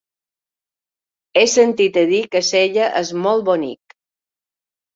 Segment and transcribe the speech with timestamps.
[1.41, 3.97] He sentit a dir que Sella és molt bonic.